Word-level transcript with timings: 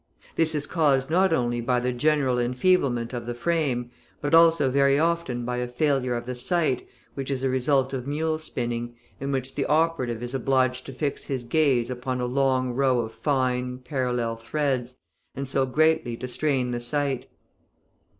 This 0.35 0.55
is 0.55 0.65
caused 0.65 1.11
not 1.11 1.31
only 1.31 1.61
by 1.61 1.79
the 1.79 1.91
general 1.93 2.39
enfeeblement 2.39 3.13
of 3.13 3.27
the 3.27 3.35
frame, 3.35 3.91
but 4.19 4.33
also 4.33 4.71
very 4.71 4.97
often 4.97 5.45
by 5.45 5.57
a 5.57 5.67
failure 5.67 6.15
of 6.15 6.25
the 6.25 6.33
sight, 6.33 6.87
which 7.13 7.29
is 7.29 7.43
a 7.43 7.49
result 7.49 7.93
of 7.93 8.07
mule 8.07 8.39
spinning, 8.39 8.95
in 9.19 9.31
which 9.31 9.53
the 9.53 9.67
operative 9.67 10.23
is 10.23 10.33
obliged 10.33 10.87
to 10.87 10.93
fix 10.93 11.25
his 11.25 11.43
gaze 11.43 11.91
upon 11.91 12.19
a 12.19 12.25
long 12.25 12.71
row 12.73 13.01
of 13.01 13.13
fine, 13.13 13.77
parallel 13.77 14.35
threads, 14.37 14.95
and 15.35 15.47
so 15.47 15.67
greatly 15.67 16.17
to 16.17 16.27
strain 16.27 16.71
the 16.71 16.79
sight. 16.79 17.27